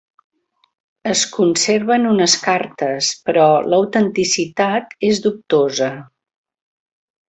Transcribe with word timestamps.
Es 1.11 1.21
conserven 1.35 2.07
unes 2.13 2.37
cartes, 2.47 3.11
però 3.29 3.45
l'autenticitat 3.75 4.99
és 5.15 5.25
dubtosa. 5.31 5.95